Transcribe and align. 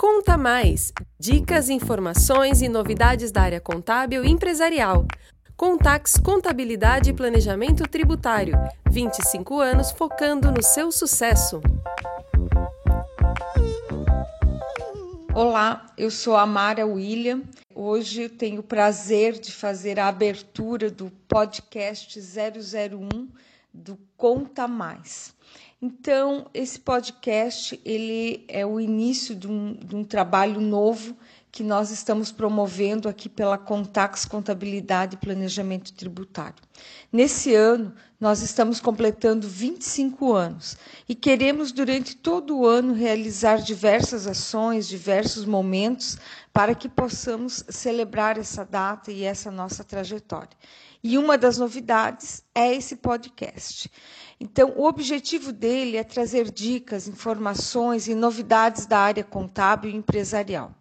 Conta 0.00 0.38
Mais! 0.38 0.94
Dicas, 1.18 1.68
informações 1.68 2.62
e 2.62 2.70
novidades 2.70 3.30
da 3.30 3.42
área 3.42 3.60
contábil 3.60 4.24
e 4.24 4.30
empresarial. 4.30 5.06
Contax 5.58 6.14
Contabilidade 6.16 7.10
e 7.10 7.12
Planejamento 7.12 7.82
Tributário. 7.82 8.54
25 8.90 9.60
anos 9.60 9.90
focando 9.90 10.50
no 10.50 10.62
seu 10.62 10.90
sucesso. 10.90 11.60
Olá, 15.34 15.84
eu 15.98 16.10
sou 16.10 16.34
a 16.34 16.46
Mara 16.46 16.86
William. 16.86 17.42
Hoje 17.74 18.22
eu 18.22 18.30
tenho 18.30 18.60
o 18.60 18.64
prazer 18.64 19.38
de 19.38 19.52
fazer 19.52 20.00
a 20.00 20.08
abertura 20.08 20.90
do 20.90 21.12
podcast 21.28 22.18
001 22.18 23.28
do 23.70 23.98
Conta 24.16 24.66
Mais. 24.66 25.34
Então, 25.82 26.46
esse 26.52 26.78
podcast 26.78 27.80
ele 27.86 28.44
é 28.48 28.66
o 28.66 28.78
início 28.78 29.34
de 29.34 29.48
um, 29.48 29.72
de 29.72 29.96
um 29.96 30.04
trabalho 30.04 30.60
novo 30.60 31.16
que 31.50 31.62
nós 31.62 31.90
estamos 31.90 32.30
promovendo 32.30 33.08
aqui 33.08 33.28
pela 33.30 33.56
Contax 33.56 34.26
Contabilidade 34.26 35.14
e 35.14 35.18
Planejamento 35.18 35.92
Tributário. 35.94 36.62
Nesse 37.10 37.54
ano, 37.54 37.94
nós 38.20 38.42
estamos 38.42 38.78
completando 38.78 39.48
25 39.48 40.32
anos 40.32 40.76
e 41.08 41.14
queremos, 41.14 41.72
durante 41.72 42.14
todo 42.14 42.58
o 42.58 42.66
ano, 42.66 42.92
realizar 42.92 43.56
diversas 43.56 44.26
ações, 44.26 44.86
diversos 44.86 45.46
momentos 45.46 46.18
para 46.52 46.74
que 46.74 46.88
possamos 46.88 47.64
celebrar 47.70 48.38
essa 48.38 48.64
data 48.64 49.10
e 49.10 49.24
essa 49.24 49.50
nossa 49.50 49.82
trajetória. 49.82 50.56
E 51.02 51.16
uma 51.16 51.38
das 51.38 51.56
novidades 51.56 52.44
é 52.54 52.74
esse 52.74 52.96
podcast. 52.96 53.90
Então, 54.42 54.72
o 54.74 54.86
objetivo 54.86 55.52
dele 55.52 55.98
é 55.98 56.02
trazer 56.02 56.50
dicas, 56.50 57.06
informações 57.06 58.08
e 58.08 58.14
novidades 58.14 58.86
da 58.86 58.98
área 58.98 59.22
contábil 59.22 59.90
e 59.90 59.94
empresarial. 59.94 60.74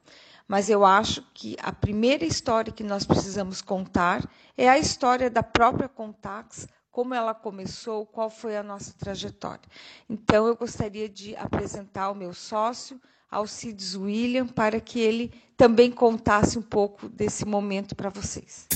Mas 0.48 0.70
eu 0.70 0.86
acho 0.86 1.22
que 1.34 1.58
a 1.62 1.72
primeira 1.74 2.24
história 2.24 2.72
que 2.72 2.84
nós 2.84 3.06
precisamos 3.06 3.62
contar 3.62 4.28
é 4.58 4.70
a 4.70 4.80
história 4.80 5.30
da 5.30 5.44
própria 5.44 5.90
Contax, 5.90 6.68
como 6.90 7.14
ela 7.14 7.36
começou, 7.36 8.06
qual 8.06 8.30
foi 8.30 8.56
a 8.56 8.64
nossa 8.64 8.94
trajetória. 8.98 9.70
Então, 10.10 10.48
eu 10.48 10.56
gostaria 10.56 11.10
de 11.10 11.36
apresentar 11.36 12.10
o 12.12 12.16
meu 12.16 12.34
sócio, 12.34 13.00
Alcides 13.30 13.94
William, 13.94 14.48
para 14.48 14.80
que 14.80 15.00
ele 15.00 15.34
também 15.58 15.92
contasse 15.92 16.58
um 16.58 16.64
pouco 16.64 17.10
desse 17.10 17.46
momento 17.46 17.94
para 17.94 18.10
vocês. 18.10 18.68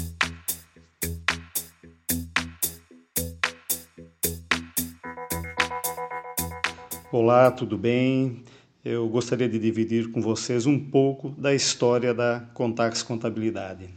Olá, 7.14 7.52
tudo 7.52 7.78
bem? 7.78 8.42
Eu 8.83 9.08
gostaria 9.08 9.47
de 9.47 9.59
dividir 9.59 10.09
com 10.09 10.19
vocês 10.19 10.66
um 10.66 10.80
pouco 10.80 11.30
da 11.30 11.53
história 11.53 12.11
da 12.11 12.44
Contax 12.56 13.03
Contabilidade. 13.03 13.88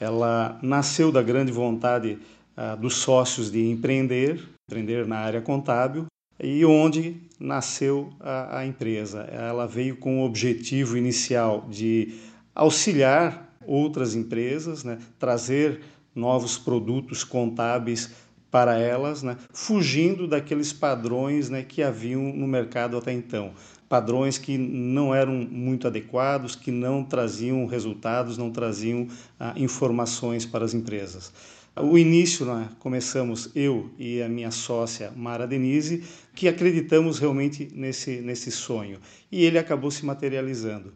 Ela 0.00 0.58
nasceu 0.62 1.12
da 1.12 1.22
grande 1.22 1.52
vontade 1.52 2.18
ah, 2.56 2.76
dos 2.76 2.94
sócios 2.94 3.52
de 3.52 3.68
empreender, 3.68 4.42
empreender 4.66 5.06
na 5.06 5.18
área 5.18 5.42
contábil, 5.42 6.06
e 6.42 6.64
onde 6.64 7.16
nasceu 7.38 8.10
a, 8.18 8.60
a 8.60 8.66
empresa. 8.66 9.20
Ela 9.30 9.66
veio 9.66 9.98
com 9.98 10.22
o 10.22 10.24
objetivo 10.24 10.96
inicial 10.96 11.68
de 11.68 12.14
auxiliar 12.54 13.54
outras 13.66 14.14
empresas, 14.14 14.82
né, 14.82 14.98
trazer 15.18 15.82
novos 16.14 16.56
produtos 16.56 17.22
contábeis 17.22 18.10
para 18.50 18.78
elas, 18.78 19.22
né, 19.22 19.36
fugindo 19.52 20.26
daqueles 20.26 20.72
padrões 20.72 21.48
né, 21.48 21.62
que 21.62 21.82
haviam 21.82 22.22
no 22.22 22.46
mercado 22.46 22.96
até 22.96 23.12
então. 23.12 23.52
Padrões 23.88 24.38
que 24.38 24.56
não 24.56 25.14
eram 25.14 25.32
muito 25.32 25.86
adequados, 25.86 26.54
que 26.54 26.70
não 26.70 27.04
traziam 27.04 27.66
resultados, 27.66 28.38
não 28.38 28.50
traziam 28.50 29.08
ah, 29.38 29.52
informações 29.56 30.46
para 30.46 30.64
as 30.64 30.74
empresas. 30.74 31.32
O 31.76 31.96
início, 31.96 32.44
né, 32.44 32.68
começamos 32.78 33.50
eu 33.54 33.90
e 33.98 34.20
a 34.20 34.28
minha 34.28 34.50
sócia 34.50 35.12
Mara 35.16 35.46
Denise, 35.46 36.04
que 36.34 36.48
acreditamos 36.48 37.18
realmente 37.18 37.68
nesse, 37.72 38.20
nesse 38.20 38.50
sonho. 38.50 38.98
E 39.30 39.44
ele 39.44 39.58
acabou 39.58 39.90
se 39.90 40.04
materializando. 40.04 40.92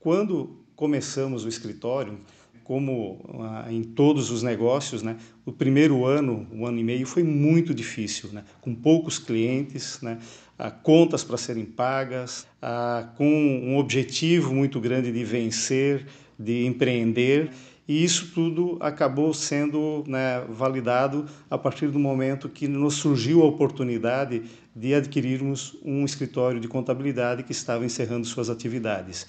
Quando 0.00 0.58
começamos 0.74 1.44
o 1.44 1.48
escritório, 1.48 2.18
como 2.64 3.20
ah, 3.40 3.66
em 3.70 3.82
todos 3.82 4.30
os 4.30 4.42
negócios, 4.42 5.02
né, 5.02 5.16
o 5.44 5.52
primeiro 5.52 6.06
ano, 6.06 6.46
um 6.50 6.66
ano 6.66 6.78
e 6.78 6.82
meio, 6.82 7.06
foi 7.06 7.22
muito 7.22 7.74
difícil, 7.74 8.30
né, 8.32 8.42
com 8.62 8.74
poucos 8.74 9.18
clientes, 9.18 10.00
né, 10.00 10.18
ah, 10.58 10.70
contas 10.70 11.22
para 11.22 11.36
serem 11.36 11.66
pagas, 11.66 12.46
ah, 12.60 13.10
com 13.16 13.26
um 13.26 13.76
objetivo 13.76 14.54
muito 14.54 14.80
grande 14.80 15.12
de 15.12 15.22
vencer, 15.22 16.06
de 16.38 16.64
empreender. 16.64 17.50
E 17.86 18.02
isso 18.02 18.30
tudo 18.32 18.78
acabou 18.80 19.34
sendo 19.34 20.02
né, 20.06 20.42
validado 20.48 21.26
a 21.50 21.58
partir 21.58 21.88
do 21.88 21.98
momento 21.98 22.48
que 22.48 22.66
nos 22.66 22.94
surgiu 22.94 23.42
a 23.42 23.44
oportunidade 23.44 24.42
de 24.74 24.94
adquirirmos 24.94 25.76
um 25.84 26.02
escritório 26.02 26.58
de 26.58 26.66
contabilidade 26.66 27.42
que 27.42 27.52
estava 27.52 27.84
encerrando 27.84 28.26
suas 28.26 28.48
atividades 28.48 29.26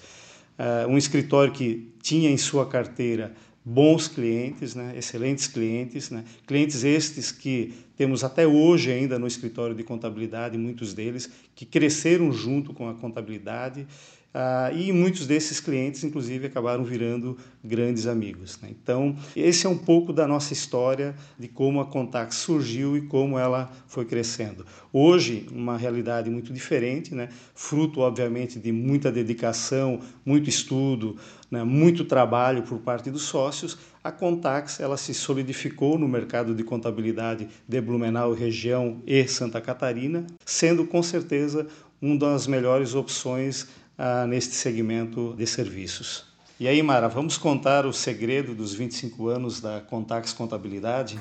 uh, 0.58 0.88
um 0.88 0.98
escritório 0.98 1.52
que 1.52 1.92
tinha 2.02 2.30
em 2.30 2.36
sua 2.36 2.66
carteira 2.66 3.34
bons 3.68 4.06
clientes, 4.06 4.76
né, 4.76 4.94
excelentes 4.96 5.48
clientes, 5.48 6.08
né, 6.08 6.24
clientes 6.46 6.84
estes 6.84 7.32
que 7.32 7.74
temos 7.96 8.22
até 8.22 8.46
hoje 8.46 8.92
ainda 8.92 9.18
no 9.18 9.26
escritório 9.26 9.74
de 9.74 9.82
contabilidade, 9.82 10.56
muitos 10.56 10.94
deles 10.94 11.28
que 11.52 11.66
cresceram 11.66 12.30
junto 12.32 12.72
com 12.72 12.88
a 12.88 12.94
contabilidade 12.94 13.84
ah, 14.38 14.70
e 14.70 14.92
muitos 14.92 15.26
desses 15.26 15.60
clientes, 15.60 16.04
inclusive, 16.04 16.48
acabaram 16.48 16.84
virando 16.84 17.38
grandes 17.64 18.06
amigos. 18.06 18.60
Né? 18.60 18.68
Então, 18.70 19.16
esse 19.34 19.66
é 19.66 19.70
um 19.70 19.78
pouco 19.78 20.12
da 20.12 20.28
nossa 20.28 20.52
história 20.52 21.14
de 21.38 21.48
como 21.48 21.80
a 21.80 21.86
Contact 21.86 22.34
surgiu 22.34 22.98
e 22.98 23.00
como 23.00 23.38
ela 23.38 23.72
foi 23.86 24.04
crescendo. 24.04 24.66
Hoje, 24.92 25.46
uma 25.50 25.78
realidade 25.78 26.28
muito 26.28 26.52
diferente, 26.52 27.14
né? 27.14 27.30
fruto, 27.54 28.00
obviamente, 28.00 28.58
de 28.58 28.70
muita 28.72 29.10
dedicação, 29.10 30.00
muito 30.22 30.50
estudo, 30.50 31.16
né? 31.50 31.64
muito 31.64 32.04
trabalho 32.04 32.62
por 32.62 32.78
parte 32.80 33.10
dos 33.10 33.22
sócios. 33.22 33.78
A 34.04 34.12
Contax 34.12 34.80
ela 34.80 34.98
se 34.98 35.14
solidificou 35.14 35.98
no 35.98 36.06
mercado 36.06 36.54
de 36.54 36.62
contabilidade 36.62 37.48
de 37.66 37.80
Blumenau, 37.80 38.34
região 38.34 39.00
e 39.06 39.26
Santa 39.26 39.62
Catarina, 39.62 40.26
sendo 40.44 40.84
com 40.84 41.02
certeza 41.02 41.66
uma 42.02 42.18
das 42.18 42.46
melhores 42.46 42.94
opções 42.94 43.66
ah, 43.98 44.26
neste 44.26 44.54
segmento 44.54 45.34
de 45.34 45.46
serviços. 45.46 46.24
E 46.58 46.66
aí, 46.66 46.82
Mara, 46.82 47.08
vamos 47.08 47.36
contar 47.36 47.84
o 47.84 47.92
segredo 47.92 48.54
dos 48.54 48.72
25 48.72 49.28
anos 49.28 49.60
da 49.60 49.80
Contax 49.80 50.32
Contabilidade? 50.32 51.20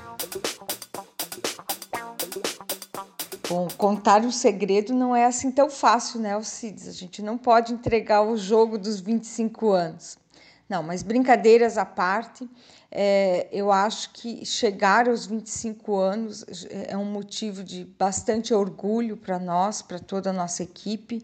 Bom, 3.48 3.68
contar 3.78 4.26
o 4.26 4.32
segredo 4.32 4.94
não 4.94 5.16
é 5.16 5.26
assim 5.26 5.52
tão 5.52 5.70
fácil, 5.70 6.20
né, 6.20 6.34
Alcides? 6.34 6.88
A 6.88 6.92
gente 6.92 7.22
não 7.22 7.38
pode 7.38 7.74
entregar 7.74 8.22
o 8.24 8.36
jogo 8.36 8.78
dos 8.78 9.00
25 9.00 9.72
anos. 9.72 10.18
Não, 10.68 10.82
mas 10.82 11.04
brincadeiras 11.04 11.78
à 11.78 11.86
parte, 11.86 12.50
é, 12.90 13.48
eu 13.52 13.72
acho 13.72 14.10
que 14.12 14.44
chegar 14.44 15.08
aos 15.08 15.28
25 15.28 15.96
anos 15.96 16.44
é 16.72 16.98
um 16.98 17.06
motivo 17.06 17.64
de 17.64 17.84
bastante 17.84 18.52
orgulho 18.52 19.16
para 19.16 19.38
nós, 19.38 19.84
para 19.84 20.00
toda 20.00 20.32
a 20.32 20.34
nossa 20.34 20.64
equipe. 20.64 21.24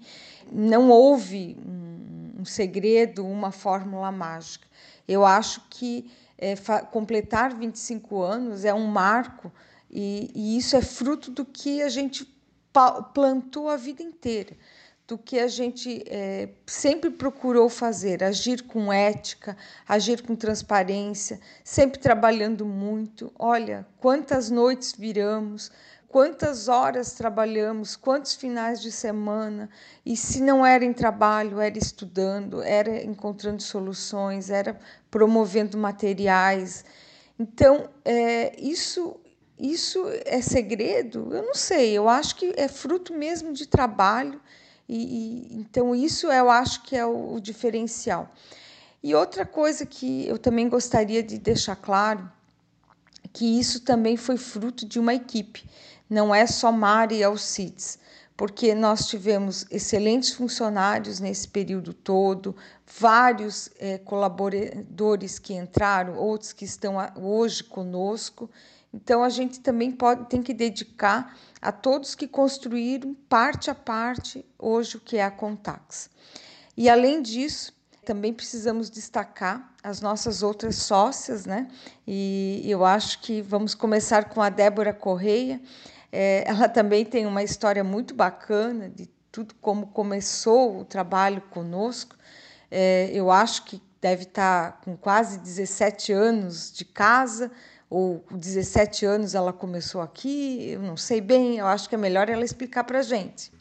Não 0.52 0.91
houve 0.91 1.57
um, 1.66 2.46
segredo, 2.46 3.25
uma 3.25 3.52
fórmula 3.52 4.12
mágica. 4.12 4.68
Eu 5.07 5.25
acho 5.25 5.62
que 5.72 6.12
é, 6.38 6.56
completar 6.91 7.56
25 7.56 8.22
anos 8.22 8.63
é 8.63 8.73
um 8.73 8.85
marco 8.85 9.52
e, 9.90 10.31
e 10.35 10.58
isso 10.58 10.75
é 10.75 10.81
fruto 10.81 11.31
do 11.31 11.46
que 11.46 11.81
a 11.81 11.90
gente 11.90 12.31
plantou 13.12 13.69
a 13.69 13.76
vida 13.76 14.03
inteira 14.03 14.55
do 15.11 15.17
que 15.17 15.40
a 15.40 15.47
gente 15.49 16.05
é, 16.08 16.47
sempre 16.66 17.09
procurou 17.09 17.67
fazer, 17.67 18.23
agir 18.23 18.63
com 18.63 18.93
ética, 18.93 19.58
agir 19.85 20.22
com 20.22 20.37
transparência, 20.37 21.37
sempre 21.66 21.99
trabalhando 21.99 22.66
muito. 22.66 23.29
Olha, 23.37 23.85
quantas 23.99 24.49
noites 24.49 24.93
viramos, 24.93 25.69
quantas 26.08 26.69
horas 26.69 27.11
trabalhamos, 27.11 27.97
quantos 27.97 28.35
finais 28.35 28.81
de 28.81 28.90
semana, 28.90 29.69
e 30.05 30.16
se 30.16 30.41
não 30.41 30.66
era 30.66 30.85
em 30.85 30.93
trabalho, 30.93 31.59
era 31.59 31.78
estudando, 31.78 32.61
era 32.61 33.03
encontrando 33.03 33.61
soluções, 33.61 34.49
era 34.49 34.79
promovendo 35.09 35.78
materiais. 35.78 36.85
Então, 37.37 37.90
é, 38.05 38.58
isso 38.58 39.19
isso 39.59 40.03
é 40.25 40.41
segredo? 40.41 41.35
Eu 41.35 41.43
não 41.43 41.53
sei, 41.53 41.91
eu 41.91 42.08
acho 42.08 42.35
que 42.37 42.53
é 42.55 42.69
fruto 42.69 43.13
mesmo 43.13 43.52
de 43.52 43.67
trabalho 43.67 44.41
e, 44.91 44.97
e, 44.97 45.55
então, 45.55 45.96
isso 45.96 46.29
eu 46.29 46.49
acho 46.49 46.84
que 46.84 46.97
é 46.97 47.05
o, 47.05 47.35
o 47.35 47.40
diferencial. 47.40 48.29
E 49.02 49.16
outra 49.16 49.46
coisa 49.46 49.85
que 49.85 50.28
eu 50.28 50.38
também 50.38 50.67
gostaria 50.67 51.23
de 51.23 51.38
deixar 51.38 51.78
claro, 51.78 52.29
que 53.32 53.58
isso 53.58 53.79
também 53.79 54.17
foi 54.17 54.35
fruto 54.35 54.85
de 54.85 54.99
uma 54.99 55.14
equipe, 55.14 55.64
não 56.09 56.35
é 56.35 56.46
só 56.46 56.73
Mari 56.73 57.20
e 57.20 57.23
Alcides, 57.23 57.97
porque 58.35 58.76
nós 58.76 59.08
tivemos 59.08 59.66
excelentes 59.72 60.34
funcionários 60.34 61.22
nesse 61.22 61.47
período 61.47 61.94
todo, 61.94 62.53
vários 62.85 63.70
é, 63.79 63.97
colaboradores 63.97 65.40
que 65.40 65.53
entraram, 65.53 66.17
outros 66.17 66.52
que 66.52 66.66
estão 66.66 66.97
hoje 67.16 67.64
conosco. 67.64 68.49
Então 68.93 69.23
a 69.23 69.29
gente 69.29 69.59
também 69.59 69.91
pode, 69.91 70.28
tem 70.29 70.41
que 70.41 70.53
dedicar 70.53 71.38
a 71.61 71.72
todos 71.72 72.14
que 72.14 72.28
construíram 72.28 73.14
parte 73.29 73.70
a 73.70 73.76
parte 73.76 74.46
hoje 74.59 74.97
o 74.97 74.99
que 74.99 75.17
é 75.17 75.23
a 75.23 75.32
Contax. 75.32 76.09
E 76.76 76.90
além 76.90 77.22
disso, 77.22 77.73
também 78.03 78.34
precisamos 78.34 78.90
destacar 78.90 79.73
as 79.84 80.02
nossas 80.02 80.43
outras 80.43 80.76
sócias, 80.76 81.46
né? 81.46 81.67
E 82.05 82.61
eu 82.66 82.84
acho 82.84 83.22
que 83.22 83.41
vamos 83.41 83.73
começar 83.73 84.29
com 84.29 84.41
a 84.41 84.49
Débora 84.49 84.94
Correia. 84.94 85.61
É, 86.11 86.44
ela 86.46 86.67
também 86.67 87.05
tem 87.05 87.26
uma 87.26 87.44
história 87.44 87.84
muito 87.84 88.14
bacana 88.14 88.90
de 88.90 89.08
tudo 89.32 89.55
como 89.61 89.87
começou 89.87 90.79
o 90.79 90.85
trabalho 90.85 91.41
conosco. 91.49 92.16
É, 92.70 93.09
eu 93.14 93.32
acho 93.32 93.64
que 93.66 93.82
deve 94.02 94.23
estar 94.23 94.82
com 94.84 94.97
quase 94.97 95.37
17 95.40 96.11
anos 96.11 96.72
de 96.72 96.84
casa, 96.84 97.52
ou 97.91 98.20
com 98.20 98.38
17 98.38 99.05
anos 99.05 99.35
ela 99.35 99.52
começou 99.52 99.99
aqui, 99.99 100.70
eu 100.70 100.82
não 100.82 100.96
sei 100.96 101.20
bem, 101.20 101.58
eu 101.58 101.67
acho 101.67 101.90
que 101.90 101.96
é 101.96 101.97
melhor 101.97 102.29
ela 102.29 102.46
explicar 102.46 102.85
para 102.85 102.99
a 102.99 103.02
gente. 103.02 103.52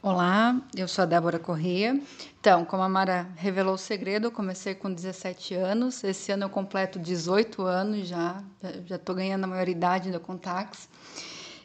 Olá, 0.00 0.62
eu 0.76 0.86
sou 0.86 1.02
a 1.02 1.06
Débora 1.06 1.38
Corrêa. 1.38 2.00
Então, 2.38 2.64
como 2.64 2.82
a 2.84 2.88
Mara 2.88 3.28
revelou 3.34 3.74
o 3.74 3.78
segredo, 3.78 4.28
eu 4.28 4.30
comecei 4.30 4.74
com 4.74 4.90
17 4.92 5.54
anos. 5.54 6.04
Esse 6.04 6.30
ano 6.30 6.44
eu 6.44 6.48
completo 6.48 6.98
18 6.98 7.62
anos 7.62 8.06
já, 8.06 8.42
já 8.86 8.96
estou 8.96 9.16
ganhando 9.16 9.44
a 9.44 9.46
maioridade 9.48 10.12
da 10.12 10.20
Contax. 10.20 10.88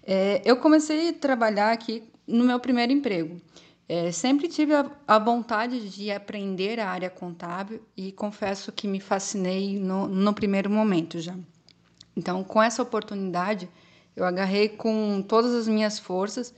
É, 0.04 0.42
eu 0.44 0.58
comecei 0.58 1.10
a 1.10 1.14
trabalhar 1.14 1.72
aqui 1.72 2.04
no 2.28 2.44
meu 2.44 2.60
primeiro 2.60 2.92
emprego. 2.92 3.40
É, 3.88 4.12
sempre 4.12 4.48
tive 4.48 4.74
a, 4.74 4.90
a, 5.08 5.20
vontade 5.20 5.90
de 5.90 6.12
aprender 6.12 6.80
a 6.80 6.90
área 6.90 7.10
contábil 7.10 7.82
e 7.96 8.12
confesso 8.12 8.72
que 8.72 8.88
me 8.88 9.00
fascinei 9.00 9.80
no, 9.80 10.08
no 10.08 10.34
primeiro 10.34 10.70
momento 10.70 11.20
já. 11.20 11.36
Então, 12.18 12.44
com 12.44 12.62
essa 12.62 12.82
oportunidade, 12.82 13.70
eu 14.16 14.26
agarrei 14.26 14.70
com 14.70 15.22
todas 15.22 15.54
as 15.54 15.68
minhas 15.68 16.00
forças 16.00 16.54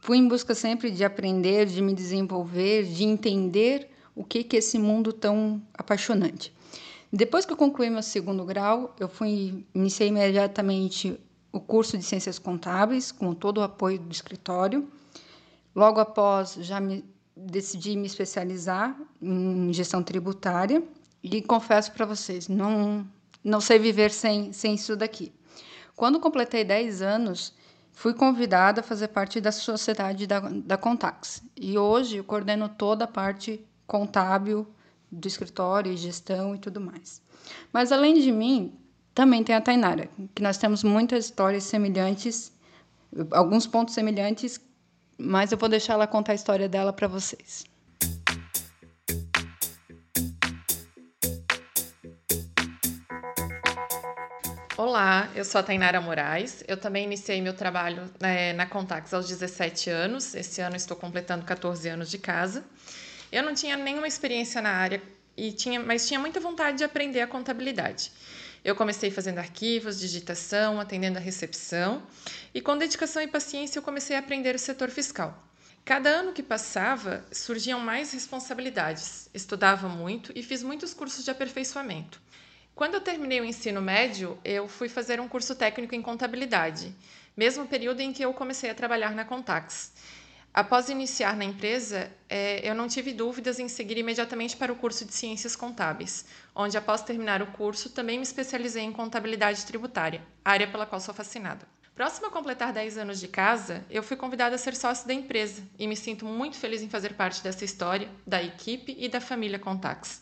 Fui 0.00 0.16
em 0.16 0.26
busca 0.26 0.54
sempre 0.54 0.90
de 0.90 1.04
aprender, 1.04 1.66
de 1.66 1.82
me 1.82 1.92
desenvolver, 1.92 2.84
de 2.84 3.04
entender 3.04 3.90
o 4.14 4.24
que 4.24 4.42
que 4.42 4.56
esse 4.56 4.78
mundo 4.78 5.12
tão 5.12 5.60
apaixonante. 5.74 6.52
Depois 7.12 7.44
que 7.44 7.52
eu 7.52 7.56
concluí 7.56 7.90
meu 7.90 8.02
segundo 8.02 8.44
grau, 8.44 8.94
eu 8.98 9.08
fui 9.08 9.66
iniciei 9.74 10.08
imediatamente 10.08 11.20
o 11.52 11.60
curso 11.60 11.98
de 11.98 12.04
Ciências 12.04 12.38
Contábeis, 12.38 13.12
com 13.12 13.34
todo 13.34 13.58
o 13.58 13.62
apoio 13.62 13.98
do 13.98 14.10
escritório. 14.10 14.88
Logo 15.74 16.00
após, 16.00 16.54
já 16.54 16.80
me 16.80 17.04
decidi 17.36 17.96
me 17.96 18.06
especializar 18.06 18.96
em 19.20 19.72
gestão 19.72 20.02
tributária 20.02 20.82
e 21.22 21.40
confesso 21.42 21.92
para 21.92 22.06
vocês, 22.06 22.48
não 22.48 23.06
não 23.42 23.60
sei 23.60 23.78
viver 23.78 24.10
sem 24.10 24.52
sem 24.52 24.74
isso 24.74 24.96
daqui. 24.96 25.32
Quando 25.96 26.20
completei 26.20 26.64
10 26.64 27.02
anos, 27.02 27.54
Fui 28.00 28.14
convidada 28.14 28.80
a 28.80 28.82
fazer 28.82 29.08
parte 29.08 29.42
da 29.42 29.52
sociedade 29.52 30.26
da, 30.26 30.40
da 30.40 30.78
Contax 30.78 31.42
e 31.54 31.76
hoje 31.76 32.16
eu 32.16 32.24
coordeno 32.24 32.66
toda 32.66 33.04
a 33.04 33.06
parte 33.06 33.62
contábil 33.86 34.66
do 35.12 35.28
escritório, 35.28 35.94
gestão 35.96 36.54
e 36.54 36.58
tudo 36.58 36.80
mais. 36.80 37.20
Mas 37.70 37.92
além 37.92 38.14
de 38.14 38.32
mim, 38.32 38.72
também 39.14 39.44
tem 39.44 39.54
a 39.54 39.60
Tainara, 39.60 40.08
que 40.34 40.42
nós 40.42 40.56
temos 40.56 40.82
muitas 40.82 41.26
histórias 41.26 41.64
semelhantes, 41.64 42.50
alguns 43.32 43.66
pontos 43.66 43.92
semelhantes, 43.92 44.58
mas 45.20 45.52
eu 45.52 45.58
vou 45.58 45.68
deixar 45.68 45.92
ela 45.94 46.06
contar 46.06 46.32
a 46.32 46.34
história 46.34 46.68
dela 46.68 46.92
para 46.92 47.06
vocês. 47.06 47.64
Olá, 54.76 55.28
eu 55.34 55.44
sou 55.44 55.58
a 55.58 55.62
Tainara 55.62 56.00
Moraes. 56.00 56.64
Eu 56.66 56.76
também 56.76 57.04
iniciei 57.04 57.42
meu 57.42 57.52
trabalho 57.52 58.10
é, 58.20 58.54
na 58.54 58.64
Contax 58.64 59.12
aos 59.12 59.28
17 59.28 59.90
anos. 59.90 60.34
Esse 60.34 60.62
ano 60.62 60.74
estou 60.74 60.96
completando 60.96 61.44
14 61.44 61.86
anos 61.90 62.10
de 62.10 62.16
casa. 62.16 62.64
Eu 63.30 63.42
não 63.42 63.52
tinha 63.52 63.76
nenhuma 63.76 64.08
experiência 64.08 64.62
na 64.62 64.70
área, 64.70 65.02
e 65.36 65.52
tinha, 65.52 65.78
mas 65.80 66.08
tinha 66.08 66.18
muita 66.18 66.40
vontade 66.40 66.78
de 66.78 66.84
aprender 66.84 67.20
a 67.20 67.26
contabilidade. 67.26 68.10
Eu 68.64 68.76
comecei 68.76 69.10
fazendo 69.10 69.38
arquivos, 69.38 69.98
digitação, 69.98 70.78
atendendo 70.78 71.18
a 71.18 71.20
recepção, 71.20 72.02
e 72.54 72.60
com 72.60 72.76
dedicação 72.76 73.22
e 73.22 73.26
paciência 73.26 73.78
eu 73.78 73.82
comecei 73.82 74.14
a 74.14 74.18
aprender 74.18 74.54
o 74.54 74.58
setor 74.58 74.90
fiscal. 74.90 75.42
Cada 75.84 76.10
ano 76.10 76.32
que 76.32 76.42
passava, 76.42 77.24
surgiam 77.32 77.80
mais 77.80 78.12
responsabilidades. 78.12 79.30
Estudava 79.32 79.88
muito 79.88 80.30
e 80.36 80.42
fiz 80.42 80.62
muitos 80.62 80.92
cursos 80.92 81.24
de 81.24 81.30
aperfeiçoamento. 81.30 82.20
Quando 82.74 82.94
eu 82.94 83.00
terminei 83.00 83.40
o 83.40 83.44
ensino 83.44 83.80
médio, 83.80 84.38
eu 84.44 84.68
fui 84.68 84.88
fazer 84.88 85.20
um 85.20 85.28
curso 85.28 85.54
técnico 85.54 85.94
em 85.94 86.02
contabilidade, 86.02 86.94
mesmo 87.36 87.66
período 87.66 88.00
em 88.00 88.12
que 88.12 88.22
eu 88.22 88.32
comecei 88.34 88.70
a 88.70 88.74
trabalhar 88.74 89.14
na 89.14 89.24
Contax. 89.24 89.92
Após 90.52 90.88
iniciar 90.88 91.36
na 91.36 91.44
empresa, 91.44 92.10
é, 92.28 92.68
eu 92.68 92.74
não 92.74 92.88
tive 92.88 93.12
dúvidas 93.12 93.60
em 93.60 93.68
seguir 93.68 93.98
imediatamente 93.98 94.56
para 94.56 94.72
o 94.72 94.76
curso 94.76 95.04
de 95.04 95.14
Ciências 95.14 95.54
Contábeis, 95.54 96.26
onde, 96.52 96.76
após 96.76 97.02
terminar 97.02 97.40
o 97.40 97.46
curso, 97.52 97.90
também 97.90 98.16
me 98.16 98.24
especializei 98.24 98.82
em 98.82 98.90
contabilidade 98.90 99.64
tributária, 99.64 100.20
área 100.44 100.66
pela 100.66 100.86
qual 100.86 101.00
sou 101.00 101.14
fascinada. 101.14 101.68
Próximo 101.94 102.26
a 102.26 102.30
completar 102.30 102.72
10 102.72 102.98
anos 102.98 103.20
de 103.20 103.28
casa, 103.28 103.84
eu 103.88 104.02
fui 104.02 104.16
convidada 104.16 104.56
a 104.56 104.58
ser 104.58 104.74
sócio 104.74 105.06
da 105.06 105.14
empresa 105.14 105.62
e 105.78 105.86
me 105.86 105.94
sinto 105.94 106.24
muito 106.24 106.56
feliz 106.56 106.82
em 106.82 106.88
fazer 106.88 107.14
parte 107.14 107.42
dessa 107.44 107.64
história, 107.64 108.08
da 108.26 108.42
equipe 108.42 108.96
e 108.98 109.08
da 109.08 109.20
família 109.20 109.58
Contax. 109.58 110.20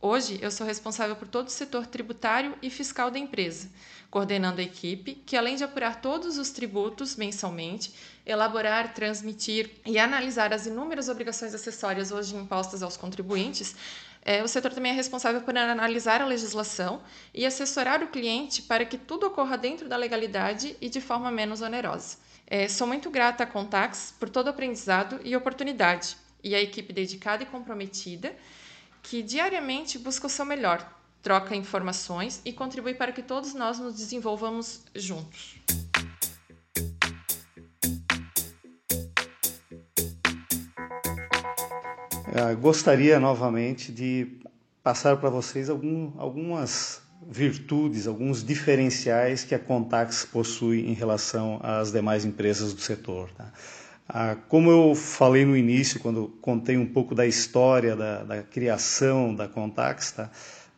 Hoje, 0.00 0.38
eu 0.40 0.50
sou 0.52 0.64
responsável 0.64 1.16
por 1.16 1.26
todo 1.26 1.48
o 1.48 1.50
setor 1.50 1.84
tributário 1.84 2.54
e 2.62 2.70
fiscal 2.70 3.10
da 3.10 3.18
empresa, 3.18 3.68
coordenando 4.08 4.60
a 4.60 4.64
equipe 4.64 5.16
que, 5.26 5.36
além 5.36 5.56
de 5.56 5.64
apurar 5.64 6.00
todos 6.00 6.38
os 6.38 6.50
tributos 6.50 7.16
mensalmente, 7.16 7.92
elaborar, 8.24 8.94
transmitir 8.94 9.72
e 9.84 9.98
analisar 9.98 10.52
as 10.52 10.66
inúmeras 10.66 11.08
obrigações 11.08 11.52
acessórias 11.52 12.12
hoje 12.12 12.36
impostas 12.36 12.80
aos 12.80 12.96
contribuintes, 12.96 13.74
é, 14.22 14.40
o 14.40 14.46
setor 14.46 14.72
também 14.72 14.92
é 14.92 14.94
responsável 14.94 15.40
por 15.40 15.56
analisar 15.58 16.22
a 16.22 16.26
legislação 16.26 17.02
e 17.34 17.44
assessorar 17.44 18.00
o 18.00 18.08
cliente 18.08 18.62
para 18.62 18.84
que 18.84 18.98
tudo 18.98 19.26
ocorra 19.26 19.58
dentro 19.58 19.88
da 19.88 19.96
legalidade 19.96 20.76
e 20.80 20.88
de 20.88 21.00
forma 21.00 21.28
menos 21.28 21.60
onerosa. 21.60 22.18
É, 22.46 22.68
sou 22.68 22.86
muito 22.86 23.10
grata 23.10 23.42
à 23.42 23.46
Contax 23.48 24.14
por 24.16 24.28
todo 24.28 24.46
o 24.46 24.50
aprendizado 24.50 25.18
e 25.24 25.34
oportunidade, 25.34 26.16
e 26.42 26.54
à 26.54 26.62
equipe 26.62 26.92
dedicada 26.92 27.42
e 27.42 27.46
comprometida 27.46 28.32
que 29.08 29.22
diariamente 29.22 29.98
busca 29.98 30.26
o 30.26 30.30
seu 30.30 30.44
melhor, 30.44 30.86
troca 31.22 31.56
informações 31.56 32.42
e 32.44 32.52
contribui 32.52 32.92
para 32.92 33.10
que 33.10 33.22
todos 33.22 33.54
nós 33.54 33.78
nos 33.78 33.94
desenvolvamos 33.94 34.82
juntos. 34.94 35.56
Eu 42.26 42.56
gostaria 42.58 43.18
novamente 43.18 43.90
de 43.90 44.40
passar 44.82 45.16
para 45.16 45.30
vocês 45.30 45.70
algum, 45.70 46.12
algumas 46.18 47.00
virtudes, 47.26 48.06
alguns 48.06 48.44
diferenciais 48.44 49.42
que 49.42 49.54
a 49.54 49.58
Contax 49.58 50.26
possui 50.26 50.86
em 50.86 50.92
relação 50.92 51.58
às 51.62 51.90
demais 51.90 52.26
empresas 52.26 52.74
do 52.74 52.80
setor. 52.82 53.30
Tá? 53.32 53.50
Ah, 54.08 54.36
como 54.48 54.70
eu 54.70 54.94
falei 54.94 55.44
no 55.44 55.54
início, 55.54 56.00
quando 56.00 56.28
contei 56.40 56.78
um 56.78 56.86
pouco 56.86 57.14
da 57.14 57.26
história 57.26 57.94
da, 57.94 58.24
da 58.24 58.42
criação 58.42 59.34
da 59.34 59.46
Contax, 59.46 60.12
tá? 60.12 60.30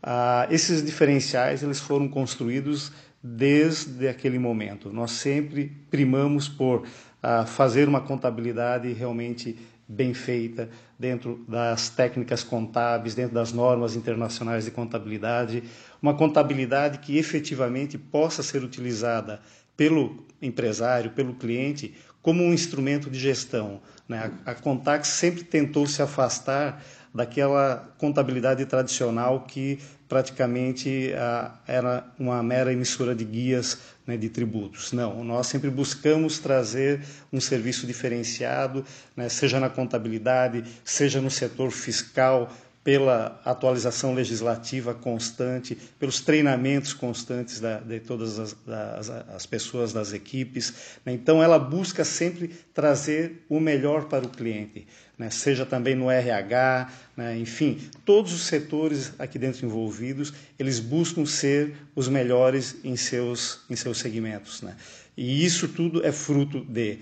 ah, 0.02 0.48
esses 0.50 0.84
diferenciais 0.84 1.62
eles 1.62 1.78
foram 1.78 2.08
construídos 2.08 2.90
desde 3.22 4.08
aquele 4.08 4.36
momento. 4.36 4.92
Nós 4.92 5.12
sempre 5.12 5.70
primamos 5.88 6.48
por 6.48 6.84
ah, 7.22 7.46
fazer 7.46 7.86
uma 7.86 8.00
contabilidade 8.00 8.92
realmente 8.92 9.56
bem 9.86 10.12
feita 10.12 10.68
dentro 10.98 11.44
das 11.48 11.88
técnicas 11.88 12.42
contábeis, 12.42 13.14
dentro 13.14 13.34
das 13.34 13.52
normas 13.52 13.94
internacionais 13.94 14.64
de 14.64 14.72
contabilidade, 14.72 15.62
uma 16.02 16.14
contabilidade 16.14 16.98
que 16.98 17.16
efetivamente 17.16 17.96
possa 17.96 18.42
ser 18.42 18.64
utilizada 18.64 19.40
pelo 19.76 20.24
empresário, 20.42 21.10
pelo 21.10 21.34
cliente, 21.34 21.94
como 22.22 22.42
um 22.42 22.52
instrumento 22.52 23.10
de 23.10 23.18
gestão. 23.18 23.80
Né? 24.08 24.30
A, 24.44 24.52
a 24.52 24.54
Contax 24.54 25.08
sempre 25.08 25.44
tentou 25.44 25.86
se 25.86 26.02
afastar 26.02 26.82
daquela 27.12 27.92
contabilidade 27.98 28.64
tradicional 28.66 29.40
que 29.40 29.78
praticamente 30.08 31.12
a, 31.16 31.54
era 31.66 32.04
uma 32.18 32.42
mera 32.42 32.72
emissora 32.72 33.14
de 33.14 33.24
guias 33.24 33.78
né, 34.06 34.16
de 34.16 34.28
tributos. 34.28 34.92
Não, 34.92 35.22
nós 35.24 35.46
sempre 35.46 35.70
buscamos 35.70 36.38
trazer 36.38 37.00
um 37.32 37.40
serviço 37.40 37.86
diferenciado, 37.86 38.84
né, 39.16 39.28
seja 39.28 39.60
na 39.60 39.68
contabilidade, 39.68 40.64
seja 40.84 41.20
no 41.20 41.30
setor 41.30 41.70
fiscal, 41.70 42.50
pela 42.82 43.40
atualização 43.44 44.14
legislativa 44.14 44.94
constante, 44.94 45.76
pelos 45.98 46.20
treinamentos 46.20 46.94
constantes 46.94 47.60
da, 47.60 47.78
de 47.78 48.00
todas 48.00 48.38
as, 48.38 48.56
as, 48.66 49.10
as, 49.10 49.46
pessoas 49.46 49.92
das 49.92 50.14
equipes. 50.14 50.72
Né? 51.04 51.12
Então, 51.12 51.42
ela 51.42 51.58
busca 51.58 52.04
sempre 52.06 52.48
trazer 52.72 53.44
o 53.50 53.60
melhor 53.60 54.06
para 54.06 54.24
o 54.24 54.30
cliente, 54.30 54.86
né? 55.18 55.28
seja 55.28 55.66
também 55.66 55.94
no 55.94 56.10
RH, 56.10 56.90
né? 57.14 57.38
enfim, 57.38 57.78
todos 58.06 58.32
os 58.32 58.42
setores 58.42 59.12
aqui 59.18 59.38
dentro 59.38 59.66
envolvidos, 59.66 60.32
eles 60.58 60.80
buscam 60.80 61.26
ser 61.26 61.74
os 61.94 62.08
melhores 62.08 62.76
em 62.82 62.96
seus, 62.96 63.60
em 63.68 63.76
seus 63.76 63.98
segmentos. 63.98 64.62
Né? 64.62 64.74
E 65.14 65.44
isso 65.44 65.68
tudo 65.68 66.04
é 66.04 66.12
fruto 66.12 66.64
de 66.64 66.98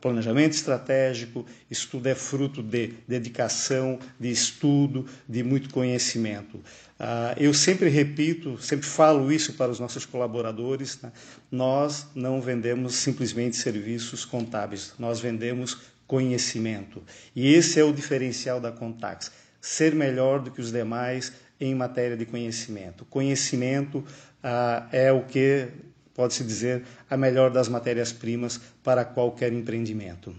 planejamento 0.00 0.52
estratégico, 0.52 1.46
isso 1.70 1.88
tudo 1.90 2.08
é 2.08 2.14
fruto 2.14 2.62
de 2.62 2.94
dedicação, 3.06 3.98
de 4.18 4.30
estudo, 4.30 5.06
de 5.28 5.42
muito 5.42 5.70
conhecimento. 5.70 6.56
Uh, 6.56 7.34
eu 7.36 7.52
sempre 7.52 7.88
repito, 7.88 8.56
sempre 8.60 8.86
falo 8.86 9.32
isso 9.32 9.54
para 9.54 9.70
os 9.70 9.80
nossos 9.80 10.06
colaboradores: 10.06 11.00
né? 11.02 11.12
nós 11.50 12.06
não 12.14 12.40
vendemos 12.40 12.94
simplesmente 12.94 13.56
serviços 13.56 14.24
contábeis, 14.24 14.94
nós 14.98 15.20
vendemos 15.20 15.78
conhecimento. 16.06 17.02
E 17.34 17.52
esse 17.52 17.80
é 17.80 17.84
o 17.84 17.92
diferencial 17.92 18.60
da 18.60 18.70
Contax: 18.70 19.32
ser 19.60 19.94
melhor 19.94 20.40
do 20.40 20.50
que 20.50 20.60
os 20.60 20.70
demais 20.70 21.32
em 21.60 21.74
matéria 21.74 22.16
de 22.16 22.26
conhecimento. 22.26 23.04
Conhecimento 23.04 23.98
uh, 23.98 24.86
é 24.92 25.12
o 25.12 25.22
que 25.22 25.68
pode-se 26.14 26.44
dizer, 26.44 26.84
a 27.10 27.16
melhor 27.16 27.50
das 27.50 27.68
matérias-primas 27.68 28.60
para 28.82 29.04
qualquer 29.04 29.52
empreendimento. 29.52 30.34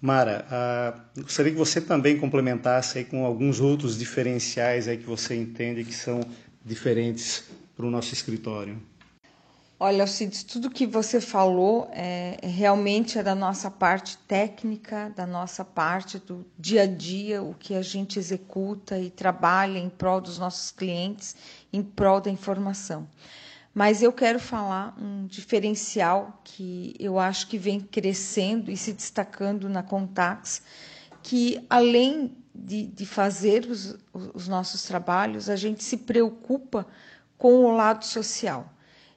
Mara, 0.00 0.46
ah, 0.50 0.94
gostaria 1.16 1.52
que 1.52 1.58
você 1.58 1.80
também 1.80 2.18
complementasse 2.18 3.04
com 3.04 3.24
alguns 3.24 3.60
outros 3.60 3.98
diferenciais 3.98 4.86
aí 4.86 4.96
que 4.96 5.06
você 5.06 5.34
entende 5.34 5.84
que 5.84 5.94
são 5.94 6.20
diferentes 6.64 7.44
para 7.76 7.84
o 7.84 7.90
nosso 7.90 8.14
escritório. 8.14 8.80
Olha, 9.80 10.02
Alcides, 10.02 10.42
tudo 10.42 10.70
que 10.70 10.84
você 10.84 11.20
falou 11.20 11.88
é, 11.92 12.36
realmente 12.42 13.16
é 13.16 13.22
da 13.22 13.34
nossa 13.34 13.70
parte 13.70 14.18
técnica, 14.26 15.12
da 15.14 15.24
nossa 15.24 15.64
parte 15.64 16.18
do 16.18 16.44
dia 16.58 16.82
a 16.82 16.86
dia, 16.86 17.40
o 17.40 17.54
que 17.54 17.74
a 17.76 17.82
gente 17.82 18.18
executa 18.18 18.98
e 18.98 19.08
trabalha 19.08 19.78
em 19.78 19.88
prol 19.88 20.20
dos 20.20 20.36
nossos 20.36 20.72
clientes, 20.72 21.36
em 21.72 21.80
prol 21.80 22.20
da 22.20 22.28
informação. 22.28 23.06
Mas 23.78 24.02
eu 24.02 24.12
quero 24.12 24.40
falar 24.40 24.92
um 25.00 25.24
diferencial 25.28 26.40
que 26.42 26.96
eu 26.98 27.16
acho 27.16 27.46
que 27.46 27.56
vem 27.56 27.78
crescendo 27.78 28.72
e 28.72 28.76
se 28.76 28.92
destacando 28.92 29.68
na 29.68 29.84
Contax, 29.84 30.62
que 31.22 31.64
além 31.70 32.36
de, 32.52 32.88
de 32.88 33.06
fazer 33.06 33.70
os, 33.70 33.96
os 34.34 34.48
nossos 34.48 34.82
trabalhos, 34.82 35.48
a 35.48 35.54
gente 35.54 35.84
se 35.84 35.96
preocupa 35.96 36.88
com 37.36 37.66
o 37.66 37.70
lado 37.70 38.04
social. 38.04 38.68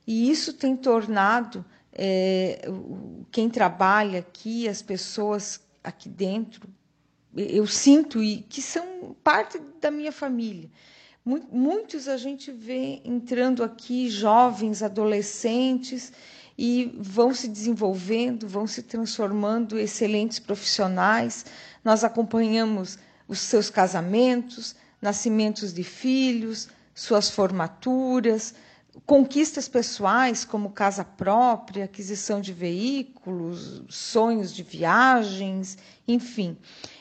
E 0.05 0.29
isso 0.29 0.53
tem 0.53 0.77
tornado 0.77 1.65
é, 1.91 2.61
quem 3.31 3.49
trabalha 3.49 4.19
aqui, 4.19 4.69
as 4.69 4.83
pessoas 4.83 5.59
aqui 5.83 6.07
dentro, 6.07 6.69
eu 7.35 7.65
sinto 7.65 8.21
e 8.21 8.43
que 8.43 8.61
são 8.61 9.15
parte 9.23 9.59
da 9.81 9.89
minha 9.89 10.11
família. 10.11 10.69
Muitos 11.23 12.07
a 12.07 12.17
gente 12.17 12.51
vê 12.51 12.99
entrando 13.05 13.63
aqui, 13.63 14.09
jovens, 14.09 14.81
adolescentes, 14.81 16.11
e 16.57 16.95
vão 16.97 17.33
se 17.33 17.47
desenvolvendo, 17.47 18.47
vão 18.47 18.65
se 18.65 18.83
transformando 18.83 19.79
excelentes 19.79 20.39
profissionais. 20.39 21.45
Nós 21.83 22.03
acompanhamos 22.03 22.97
os 23.27 23.39
seus 23.39 23.69
casamentos, 23.69 24.75
nascimentos 25.01 25.73
de 25.73 25.83
filhos, 25.83 26.67
suas 26.93 27.29
formaturas, 27.29 28.53
conquistas 29.05 29.67
pessoais 29.67 30.43
como 30.43 30.71
casa 30.71 31.03
própria, 31.03 31.85
aquisição 31.85 32.41
de 32.41 32.51
veículos, 32.51 33.83
sonhos 33.89 34.53
de 34.53 34.63
viagens, 34.63 35.77
enfim. 36.07 36.57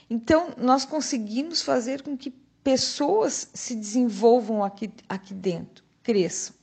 Então, 0.08 0.54
nós 0.56 0.84
conseguimos 0.84 1.62
fazer 1.62 2.02
com 2.02 2.16
que 2.16 2.30
pessoas 2.62 3.48
se 3.54 3.74
desenvolvam 3.74 4.62
aqui, 4.62 4.90
aqui 5.08 5.34
dentro, 5.34 5.84
cresçam. 6.02 6.54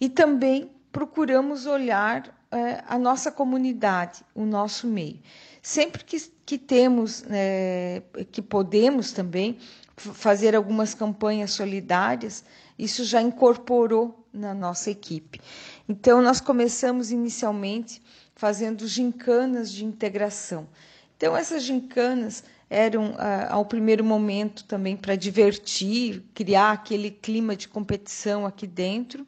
E 0.00 0.08
também 0.08 0.70
procuramos 0.92 1.66
olhar 1.66 2.34
é, 2.50 2.82
a 2.86 2.98
nossa 2.98 3.30
comunidade, 3.30 4.24
o 4.34 4.44
nosso 4.44 4.86
meio. 4.86 5.20
Sempre 5.62 6.04
que, 6.04 6.18
que 6.44 6.58
temos, 6.58 7.24
é, 7.28 8.02
que 8.30 8.40
podemos 8.40 9.12
também 9.12 9.58
fazer 9.96 10.54
algumas 10.54 10.94
campanhas 10.94 11.52
solidárias, 11.52 12.44
isso 12.78 13.04
já 13.04 13.20
incorporou 13.20 14.26
na 14.32 14.52
nossa 14.52 14.90
equipe. 14.90 15.40
Então, 15.88 16.20
nós 16.20 16.40
começamos 16.40 17.10
inicialmente 17.10 18.02
fazendo 18.34 18.86
gincanas 18.86 19.72
de 19.72 19.84
integração. 19.84 20.68
Então, 21.16 21.34
essas 21.34 21.62
gincanas 21.62 22.44
eram 22.68 23.14
ao 23.48 23.64
primeiro 23.64 24.04
momento 24.04 24.64
também 24.64 24.96
para 24.96 25.14
divertir, 25.16 26.24
criar 26.34 26.72
aquele 26.72 27.10
clima 27.10 27.54
de 27.54 27.68
competição 27.68 28.44
aqui 28.44 28.66
dentro, 28.66 29.26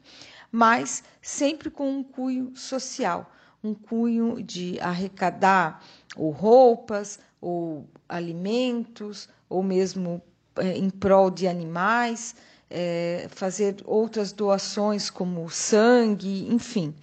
mas 0.51 1.03
sempre 1.21 1.69
com 1.69 1.89
um 1.89 2.03
cunho 2.03 2.51
social, 2.55 3.31
um 3.63 3.73
cunho 3.73 4.41
de 4.41 4.79
arrecadar 4.79 5.83
ou 6.15 6.31
roupas, 6.31 7.19
ou 7.41 7.87
alimentos, 8.07 9.29
ou 9.47 9.63
mesmo 9.63 10.21
eh, 10.57 10.77
em 10.77 10.89
prol 10.89 11.29
de 11.29 11.47
animais, 11.47 12.35
eh, 12.69 13.27
fazer 13.29 13.77
outras 13.85 14.31
doações 14.31 15.09
como 15.09 15.49
sangue, 15.49 16.47
enfim. 16.51 16.93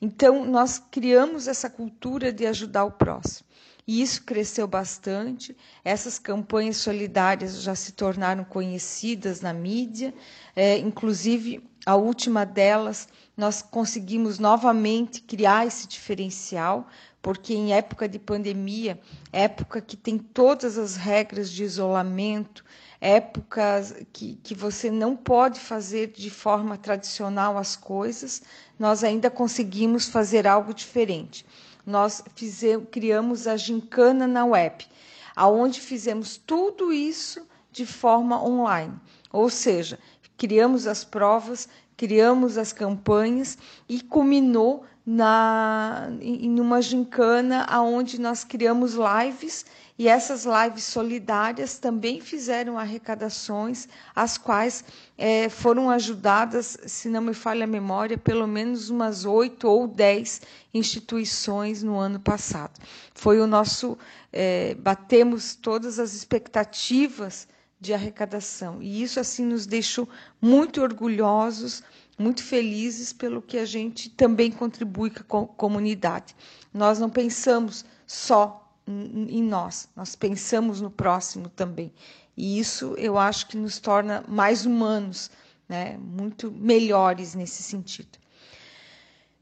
Então, 0.00 0.44
nós 0.44 0.82
criamos 0.90 1.46
essa 1.46 1.68
cultura 1.68 2.32
de 2.32 2.46
ajudar 2.46 2.84
o 2.84 2.90
próximo. 2.90 3.46
E 3.86 4.00
isso 4.00 4.22
cresceu 4.22 4.66
bastante. 4.66 5.56
Essas 5.84 6.18
campanhas 6.18 6.76
solidárias 6.76 7.62
já 7.62 7.74
se 7.74 7.92
tornaram 7.92 8.44
conhecidas 8.44 9.40
na 9.40 9.52
mídia, 9.52 10.14
é, 10.54 10.78
inclusive 10.78 11.62
a 11.84 11.96
última 11.96 12.46
delas, 12.46 13.08
nós 13.36 13.60
conseguimos 13.60 14.38
novamente 14.38 15.20
criar 15.20 15.66
esse 15.66 15.88
diferencial, 15.88 16.86
porque 17.20 17.54
em 17.54 17.72
época 17.72 18.08
de 18.08 18.20
pandemia, 18.20 19.00
época 19.32 19.80
que 19.80 19.96
tem 19.96 20.16
todas 20.16 20.78
as 20.78 20.94
regras 20.94 21.50
de 21.50 21.64
isolamento, 21.64 22.64
épocas 23.00 23.96
que, 24.12 24.38
que 24.44 24.54
você 24.54 24.92
não 24.92 25.16
pode 25.16 25.58
fazer 25.58 26.12
de 26.12 26.30
forma 26.30 26.78
tradicional 26.78 27.58
as 27.58 27.74
coisas, 27.74 28.42
nós 28.78 29.02
ainda 29.02 29.28
conseguimos 29.28 30.08
fazer 30.08 30.46
algo 30.46 30.72
diferente 30.72 31.44
nós 31.84 32.22
fizemos, 32.34 32.86
criamos 32.90 33.46
a 33.46 33.56
Gincana 33.56 34.26
na 34.26 34.44
web, 34.44 34.86
aonde 35.34 35.80
fizemos 35.80 36.36
tudo 36.36 36.92
isso 36.92 37.46
de 37.70 37.86
forma 37.86 38.42
online. 38.42 38.94
Ou 39.32 39.48
seja, 39.48 39.98
criamos 40.36 40.86
as 40.86 41.04
provas, 41.04 41.68
criamos 41.96 42.58
as 42.58 42.72
campanhas 42.72 43.56
e 43.88 44.00
culminou 44.00 44.84
na, 45.04 46.08
em 46.20 46.60
uma 46.60 46.80
gincana 46.80 47.64
aonde 47.64 48.20
nós 48.20 48.44
criamos 48.44 48.94
lives 48.94 49.64
e 50.02 50.08
essas 50.08 50.44
lives 50.44 50.82
solidárias 50.82 51.78
também 51.78 52.20
fizeram 52.20 52.76
arrecadações, 52.76 53.86
as 54.16 54.36
quais 54.36 54.84
é, 55.16 55.48
foram 55.48 55.88
ajudadas, 55.88 56.76
se 56.88 57.08
não 57.08 57.20
me 57.20 57.32
falha 57.32 57.62
a 57.62 57.68
memória, 57.68 58.18
pelo 58.18 58.48
menos 58.48 58.90
umas 58.90 59.24
oito 59.24 59.68
ou 59.68 59.86
dez 59.86 60.42
instituições 60.74 61.84
no 61.84 62.00
ano 62.00 62.18
passado. 62.18 62.80
Foi 63.14 63.38
o 63.38 63.46
nosso. 63.46 63.96
É, 64.32 64.74
batemos 64.74 65.54
todas 65.54 66.00
as 66.00 66.14
expectativas 66.14 67.46
de 67.80 67.94
arrecadação. 67.94 68.82
E 68.82 69.04
isso 69.04 69.20
assim 69.20 69.44
nos 69.44 69.66
deixou 69.66 70.08
muito 70.40 70.82
orgulhosos, 70.82 71.80
muito 72.18 72.42
felizes 72.42 73.12
pelo 73.12 73.40
que 73.40 73.56
a 73.56 73.64
gente 73.64 74.10
também 74.10 74.50
contribui 74.50 75.10
com 75.28 75.44
a 75.44 75.46
comunidade. 75.46 76.34
Nós 76.74 76.98
não 76.98 77.08
pensamos 77.08 77.84
só 78.04 78.61
em 78.86 79.42
nós, 79.42 79.88
nós 79.94 80.16
pensamos 80.16 80.80
no 80.80 80.90
próximo 80.90 81.48
também. 81.48 81.92
E 82.36 82.58
isso 82.58 82.94
eu 82.96 83.18
acho 83.18 83.46
que 83.48 83.56
nos 83.56 83.78
torna 83.78 84.24
mais 84.26 84.64
humanos, 84.66 85.30
né? 85.68 85.96
muito 85.98 86.50
melhores 86.50 87.34
nesse 87.34 87.62
sentido. 87.62 88.18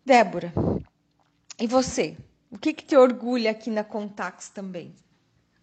Débora, 0.05 0.53
e 1.59 1.67
você? 1.67 2.17
O 2.51 2.59
que, 2.59 2.73
que 2.73 2.85
te 2.85 2.97
orgulha 2.97 3.53
aqui 3.53 3.71
na 3.71 3.85
Contax 3.85 4.49
também? 4.49 4.93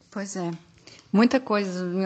Pois 0.10 0.36
é, 0.36 0.52
muita 1.12 1.40
coisa 1.40 1.84
me, 1.84 2.06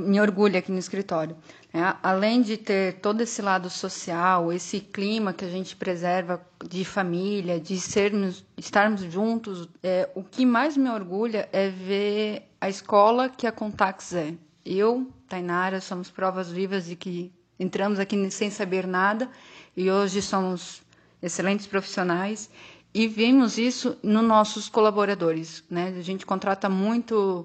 me 0.00 0.20
orgulha 0.20 0.58
aqui 0.58 0.70
no 0.70 0.78
escritório. 0.78 1.36
É, 1.76 1.96
além 2.04 2.40
de 2.40 2.56
ter 2.56 3.00
todo 3.00 3.20
esse 3.20 3.42
lado 3.42 3.68
social, 3.68 4.52
esse 4.52 4.78
clima 4.78 5.32
que 5.32 5.44
a 5.44 5.48
gente 5.48 5.74
preserva 5.74 6.40
de 6.64 6.84
família, 6.84 7.58
de 7.58 7.80
sermos, 7.80 8.46
estarmos 8.56 9.00
juntos, 9.00 9.68
é, 9.82 10.08
o 10.14 10.22
que 10.22 10.46
mais 10.46 10.76
me 10.76 10.88
orgulha 10.88 11.48
é 11.52 11.68
ver 11.70 12.48
a 12.60 12.68
escola 12.68 13.28
que 13.28 13.44
a 13.44 13.50
Contax 13.50 14.14
é. 14.14 14.34
Eu, 14.64 15.10
Tainara, 15.28 15.80
somos 15.80 16.08
provas 16.08 16.48
vivas 16.48 16.86
de 16.86 16.94
que 16.94 17.32
entramos 17.58 17.98
aqui 17.98 18.30
sem 18.30 18.50
saber 18.52 18.86
nada 18.86 19.28
e 19.76 19.90
hoje 19.90 20.22
somos 20.22 20.80
excelentes 21.20 21.66
profissionais 21.66 22.48
e 22.94 23.08
vimos 23.08 23.58
isso 23.58 23.98
nos 24.00 24.22
nossos 24.22 24.68
colaboradores, 24.68 25.64
né? 25.68 25.92
A 25.98 26.02
gente 26.02 26.24
contrata 26.24 26.68
muito 26.68 27.44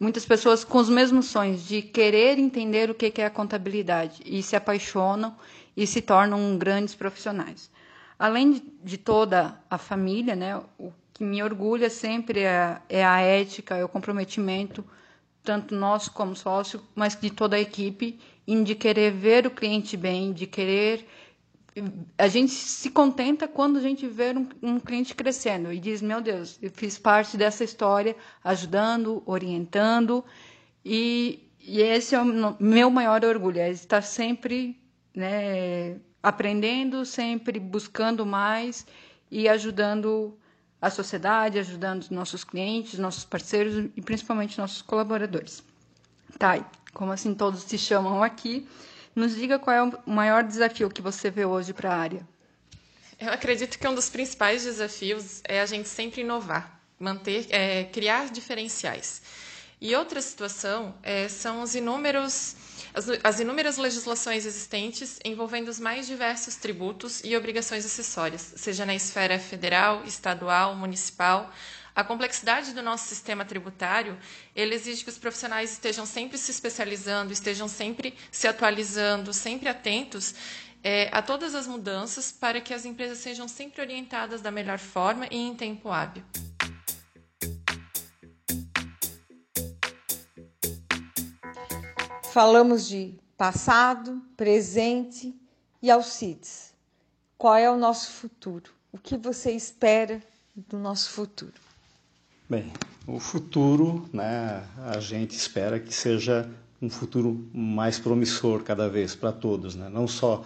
muitas 0.00 0.24
pessoas 0.24 0.64
com 0.64 0.78
os 0.78 0.88
mesmos 0.88 1.26
sonhos 1.26 1.68
de 1.68 1.82
querer 1.82 2.38
entender 2.38 2.90
o 2.90 2.94
que 2.94 3.20
é 3.20 3.26
a 3.26 3.30
contabilidade 3.30 4.22
e 4.24 4.42
se 4.42 4.56
apaixonam 4.56 5.36
e 5.76 5.86
se 5.86 6.00
tornam 6.00 6.56
grandes 6.56 6.94
profissionais. 6.94 7.70
Além 8.18 8.62
de 8.82 8.96
toda 8.96 9.60
a 9.68 9.76
família, 9.76 10.34
né, 10.34 10.56
o 10.78 10.90
que 11.12 11.22
me 11.22 11.42
orgulha 11.42 11.90
sempre 11.90 12.40
é, 12.40 12.80
é 12.88 13.04
a 13.04 13.20
ética, 13.20 13.76
é 13.76 13.84
o 13.84 13.88
comprometimento, 13.88 14.82
tanto 15.42 15.74
nosso 15.74 16.12
como 16.12 16.34
sócio, 16.34 16.82
mas 16.94 17.18
de 17.18 17.30
toda 17.30 17.56
a 17.56 17.60
equipe, 17.60 18.18
em 18.46 18.62
de 18.62 18.74
querer 18.74 19.12
ver 19.12 19.46
o 19.46 19.50
cliente 19.50 19.96
bem, 19.96 20.32
de 20.32 20.46
querer 20.46 21.06
a 22.18 22.28
gente 22.28 22.52
se 22.52 22.90
contenta 22.90 23.46
quando 23.48 23.78
a 23.78 23.80
gente 23.80 24.06
vê 24.06 24.32
um, 24.36 24.48
um, 24.62 24.80
cliente 24.80 25.14
crescendo 25.14 25.72
e 25.72 25.78
diz: 25.78 26.00
Meu 26.02 26.20
Deus, 26.20 26.58
eu 26.62 26.70
fiz 26.70 26.98
parte 26.98 27.36
dessa 27.36 27.64
história, 27.64 28.16
ajudando, 28.42 29.22
orientando, 29.26 30.24
e, 30.84 31.48
e 31.60 31.80
esse 31.80 32.14
é 32.14 32.20
o 32.20 32.56
meu 32.58 32.90
maior 32.90 33.24
orgulho: 33.24 33.58
é 33.58 33.70
estar 33.70 34.02
sempre 34.02 34.80
né, 35.14 35.98
aprendendo, 36.22 37.04
sempre 37.04 37.58
buscando 37.58 38.24
mais 38.24 38.86
e 39.30 39.48
ajudando 39.48 40.36
a 40.80 40.90
sociedade, 40.90 41.58
ajudando 41.58 42.02
os 42.02 42.10
nossos 42.10 42.42
clientes, 42.42 42.98
nossos 42.98 43.24
parceiros 43.24 43.90
e 43.96 44.00
principalmente 44.00 44.58
nossos 44.58 44.82
colaboradores. 44.82 45.62
Tá, 46.38 46.64
como 46.94 47.12
assim 47.12 47.34
todos 47.34 47.62
se 47.62 47.76
chamam 47.76 48.22
aqui. 48.22 48.66
Nos 49.14 49.34
diga 49.34 49.58
qual 49.58 49.76
é 49.76 49.82
o 49.82 50.10
maior 50.10 50.44
desafio 50.44 50.88
que 50.88 51.02
você 51.02 51.30
vê 51.30 51.44
hoje 51.44 51.72
para 51.72 51.92
a 51.92 51.96
área. 51.96 52.28
Eu 53.18 53.30
acredito 53.30 53.78
que 53.78 53.86
um 53.86 53.94
dos 53.94 54.08
principais 54.08 54.64
desafios 54.64 55.40
é 55.44 55.60
a 55.60 55.66
gente 55.66 55.88
sempre 55.88 56.22
inovar, 56.22 56.80
manter, 56.98 57.46
é, 57.50 57.84
criar 57.84 58.30
diferenciais. 58.30 59.20
E 59.80 59.94
outra 59.96 60.20
situação 60.20 60.94
é, 61.02 61.28
são 61.28 61.62
os 61.62 61.74
inúmeros, 61.74 62.54
as, 62.94 63.08
as 63.24 63.40
inúmeras 63.40 63.78
legislações 63.78 64.46
existentes 64.46 65.18
envolvendo 65.24 65.68
os 65.68 65.80
mais 65.80 66.06
diversos 66.06 66.56
tributos 66.56 67.22
e 67.24 67.36
obrigações 67.36 67.84
acessórias, 67.84 68.54
seja 68.56 68.86
na 68.86 68.94
esfera 68.94 69.38
federal, 69.38 70.04
estadual, 70.04 70.74
municipal, 70.76 71.50
a 72.00 72.04
complexidade 72.04 72.72
do 72.72 72.82
nosso 72.82 73.06
sistema 73.06 73.44
tributário, 73.44 74.18
ele 74.56 74.74
exige 74.74 75.04
que 75.04 75.10
os 75.10 75.18
profissionais 75.18 75.72
estejam 75.72 76.06
sempre 76.06 76.38
se 76.38 76.50
especializando, 76.50 77.30
estejam 77.30 77.68
sempre 77.68 78.14
se 78.32 78.48
atualizando, 78.48 79.34
sempre 79.34 79.68
atentos 79.68 80.34
é, 80.82 81.10
a 81.12 81.20
todas 81.20 81.54
as 81.54 81.66
mudanças 81.66 82.32
para 82.32 82.58
que 82.58 82.72
as 82.72 82.86
empresas 82.86 83.18
sejam 83.18 83.46
sempre 83.46 83.82
orientadas 83.82 84.40
da 84.40 84.50
melhor 84.50 84.78
forma 84.78 85.26
e 85.30 85.36
em 85.36 85.54
tempo 85.54 85.90
hábil. 85.90 86.24
Falamos 92.32 92.88
de 92.88 93.14
passado, 93.36 94.22
presente 94.38 95.38
e 95.82 95.90
Alcides. 95.90 96.72
Qual 97.36 97.56
é 97.56 97.70
o 97.70 97.76
nosso 97.76 98.12
futuro? 98.12 98.72
O 98.90 98.96
que 98.96 99.18
você 99.18 99.52
espera 99.52 100.22
do 100.56 100.78
nosso 100.78 101.10
futuro? 101.10 101.69
Bem, 102.50 102.72
o 103.06 103.20
futuro, 103.20 104.08
né, 104.12 104.64
a 104.84 104.98
gente 104.98 105.36
espera 105.36 105.78
que 105.78 105.94
seja 105.94 106.50
um 106.82 106.90
futuro 106.90 107.48
mais 107.54 108.00
promissor 108.00 108.64
cada 108.64 108.88
vez 108.88 109.14
para 109.14 109.30
todos, 109.30 109.76
né? 109.76 109.88
não 109.88 110.08
só 110.08 110.44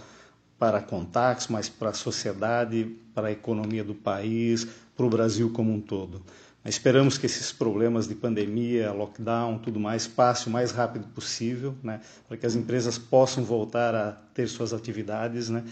para 0.58 0.82
Contax, 0.82 1.48
mas 1.48 1.70
para 1.70 1.88
a 1.88 1.94
sociedade, 1.94 2.94
para 3.14 3.28
a 3.28 3.32
economia 3.32 3.82
do 3.82 3.94
país, 3.94 4.68
para 4.94 5.06
o 5.06 5.08
Brasil 5.08 5.48
como 5.48 5.72
um 5.72 5.80
todo. 5.80 6.20
Mas 6.62 6.74
esperamos 6.74 7.16
que 7.16 7.24
esses 7.24 7.50
problemas 7.50 8.06
de 8.06 8.14
pandemia, 8.14 8.92
lockdown, 8.92 9.56
tudo 9.56 9.80
mais, 9.80 10.06
passe 10.06 10.46
o 10.46 10.50
mais 10.50 10.72
rápido 10.72 11.06
possível, 11.14 11.74
né, 11.82 12.02
para 12.28 12.36
que 12.36 12.44
as 12.44 12.54
empresas 12.54 12.98
possam 12.98 13.42
voltar 13.42 13.94
a 13.94 14.12
ter 14.12 14.46
suas 14.46 14.74
atividades, 14.74 15.48
né, 15.48 15.64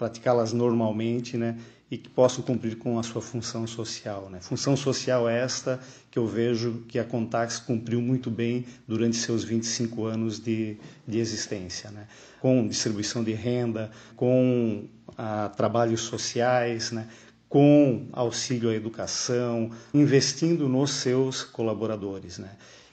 praticá-las 0.00 0.54
normalmente, 0.54 1.36
né, 1.36 1.58
e 1.90 1.98
que 1.98 2.08
possam 2.08 2.42
cumprir 2.42 2.76
com 2.76 2.98
a 2.98 3.02
sua 3.02 3.20
função 3.20 3.66
social. 3.66 4.30
Né? 4.30 4.40
Função 4.40 4.74
social 4.74 5.28
esta 5.28 5.78
que 6.10 6.18
eu 6.18 6.26
vejo 6.26 6.84
que 6.88 6.98
a 6.98 7.04
Contax 7.04 7.58
cumpriu 7.58 8.00
muito 8.00 8.30
bem 8.30 8.64
durante 8.88 9.16
seus 9.16 9.44
25 9.44 10.06
anos 10.06 10.40
de, 10.40 10.78
de 11.06 11.18
existência, 11.18 11.90
né? 11.90 12.06
com 12.40 12.66
distribuição 12.66 13.22
de 13.22 13.34
renda, 13.34 13.90
com 14.16 14.84
ah, 15.18 15.52
trabalhos 15.54 16.00
sociais, 16.00 16.92
né? 16.92 17.06
com 17.46 18.06
auxílio 18.12 18.70
à 18.70 18.74
educação, 18.74 19.70
investindo 19.92 20.66
nos 20.66 20.92
seus 20.92 21.42
colaboradores. 21.42 22.38
Né? 22.38 22.48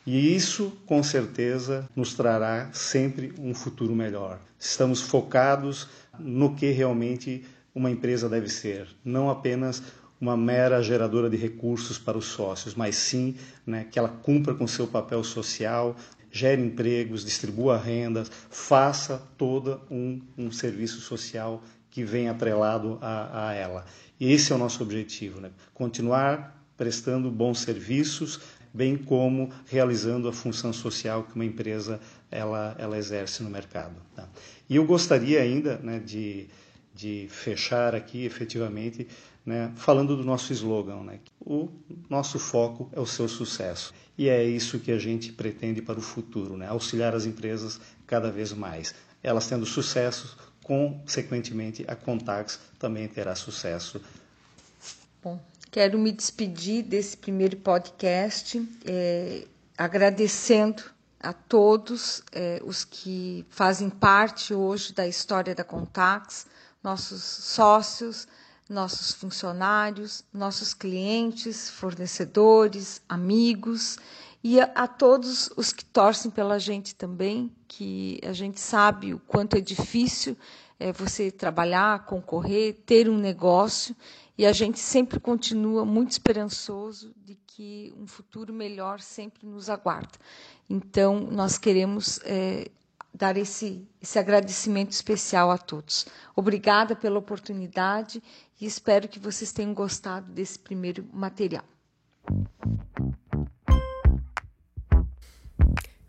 E 0.07 0.33
isso, 0.33 0.71
com 0.85 1.03
certeza, 1.03 1.85
nos 1.93 2.13
trará 2.13 2.69
sempre 2.71 3.33
um 3.37 3.53
futuro 3.53 3.93
melhor. 3.93 4.39
Estamos 4.57 5.01
focados 5.01 5.89
no 6.17 6.55
que 6.55 6.71
realmente 6.71 7.43
uma 7.75 7.91
empresa 7.91 8.29
deve 8.29 8.47
ser, 8.47 8.87
não 9.03 9.29
apenas 9.29 9.83
uma 10.19 10.37
mera 10.37 10.81
geradora 10.81 11.29
de 11.29 11.35
recursos 11.35 11.99
para 11.99 12.17
os 12.17 12.23
sócios, 12.23 12.73
mas 12.73 12.95
sim 12.95 13.35
né, 13.65 13.83
que 13.83 13.99
ela 13.99 14.07
cumpra 14.07 14.55
com 14.55 14.65
seu 14.65 14.87
papel 14.87 15.21
social, 15.25 15.93
gere 16.31 16.61
empregos, 16.61 17.25
distribua 17.25 17.77
rendas, 17.77 18.31
faça 18.49 19.21
todo 19.37 19.81
um, 19.91 20.21
um 20.37 20.49
serviço 20.53 21.01
social 21.01 21.61
que 21.91 22.05
vem 22.05 22.29
atrelado 22.29 22.97
a, 23.01 23.49
a, 23.49 23.53
ela. 23.53 23.85
E 24.17 24.31
esse 24.31 24.53
é 24.53 24.55
o 24.55 24.57
nosso 24.57 24.81
objetivo, 24.81 25.41
né? 25.41 25.51
continuar 25.73 26.57
prestando 26.77 27.31
bons 27.31 27.59
serviços, 27.59 28.39
bem 28.77 28.95
como 28.95 29.51
realizando 29.65 30.29
a 30.29 30.33
função 30.33 30.71
social 30.71 31.23
que 31.23 31.35
uma 31.35 31.45
empresa 31.45 31.99
ela, 32.31 32.75
ela 32.77 32.97
exerce 32.97 33.41
no 33.43 33.49
mercado. 33.49 33.95
Tá? 34.15 34.29
E 34.69 34.75
eu 34.75 34.85
gostaria 34.85 35.41
ainda 35.41 35.77
né, 35.79 35.99
de 35.99 36.47
de 36.97 37.27
fechar 37.29 37.93
aqui 37.93 38.25
efetivamente 38.25 39.07
né, 39.45 39.71
falando 39.75 40.17
do 40.17 40.23
nosso 40.23 40.51
slogan. 40.51 41.03
Né? 41.03 41.19
O 41.39 41.69
nosso 42.09 42.39
foco 42.39 42.89
é 42.91 42.99
o 42.99 43.05
seu 43.05 43.29
sucesso. 43.29 43.93
E 44.17 44.27
é 44.27 44.43
isso 44.43 44.79
que 44.79 44.91
a 44.91 44.97
gente 44.97 45.31
pretende 45.31 45.79
para 45.81 45.99
o 45.99 46.01
futuro, 46.01 46.57
né? 46.57 46.67
auxiliar 46.67 47.13
as 47.13 47.25
empresas 47.25 47.79
cada 48.07 48.31
vez 48.31 48.51
mais. 48.51 48.95
Elas 49.21 49.47
tendo 49.47 49.65
sucesso, 49.65 50.35
consequentemente 50.63 51.85
a 51.87 51.95
Contax 51.95 52.59
também 52.79 53.07
terá 53.07 53.35
sucesso. 53.35 54.01
Bom, 55.23 55.39
quero 55.71 55.97
me 55.99 56.11
despedir 56.11 56.83
desse 56.83 57.17
primeiro 57.17 57.57
podcast, 57.57 58.61
é, 58.85 59.45
agradecendo 59.77 60.83
a 61.19 61.33
todos 61.33 62.23
é, 62.31 62.61
os 62.63 62.83
que 62.83 63.45
fazem 63.49 63.89
parte 63.89 64.53
hoje 64.53 64.93
da 64.93 65.07
história 65.07 65.53
da 65.53 65.63
Contax, 65.63 66.47
nossos 66.83 67.21
sócios, 67.23 68.27
nossos 68.69 69.13
funcionários, 69.13 70.23
nossos 70.33 70.73
clientes, 70.73 71.69
fornecedores, 71.69 73.01
amigos 73.07 73.97
e 74.43 74.59
a, 74.59 74.65
a, 74.75 74.87
todos 74.87 75.49
os 75.57 75.71
que 75.71 75.83
torcem 75.85 76.29
pela 76.29 76.59
gente 76.59 76.93
também, 76.95 77.51
que 77.67 78.19
a 78.23 78.33
gente 78.33 78.59
sabe 78.59 79.13
o 79.13 79.19
quanto 79.19 79.57
é 79.57 79.61
difícil 79.61 80.37
é, 80.79 80.91
você 80.91 81.31
trabalhar, 81.31 82.05
concorrer, 82.05 82.75
ter 82.85 83.09
um 83.09 83.17
negócio 83.17 83.95
e 84.37 84.45
a 84.45 84.51
gente 84.51 84.79
sempre 84.79 85.19
continua 85.19 85.83
muito 85.83 86.11
esperançoso 86.11 87.13
de 87.25 87.35
que 87.35 87.93
um 87.97 88.05
futuro 88.05 88.53
melhor 88.53 88.99
sempre 88.99 89.47
nos 89.47 89.69
aguarda. 89.69 90.13
Então, 90.69 91.19
nós 91.19 91.57
queremos 91.57 92.19
é, 92.23 92.69
dar 93.13 93.35
esse, 93.35 93.87
esse 93.99 94.19
agradecimento 94.19 94.91
especial 94.91 95.49
a 95.49 95.57
todos. 95.57 96.05
Obrigada 96.35 96.95
pela 96.95 97.17
oportunidade 97.17 98.21
e 98.61 98.65
espero 98.65 99.07
que 99.07 99.19
vocês 99.19 99.51
tenham 99.51 99.73
gostado 99.73 100.31
desse 100.31 100.59
primeiro 100.59 101.03
material. 101.11 101.65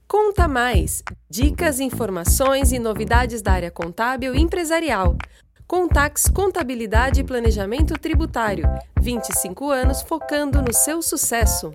Conta 0.06 0.48
mais! 0.48 1.02
Dicas, 1.30 1.80
informações 1.80 2.72
e 2.72 2.78
novidades 2.78 3.40
da 3.40 3.52
área 3.52 3.70
contábil 3.70 4.34
e 4.34 4.40
empresarial. 4.40 5.16
Contax 5.68 6.30
Contabilidade 6.30 7.20
e 7.20 7.24
Planejamento 7.24 7.92
Tributário. 7.98 8.64
25 9.02 9.70
anos 9.70 10.00
focando 10.00 10.62
no 10.62 10.72
seu 10.72 11.02
sucesso. 11.02 11.70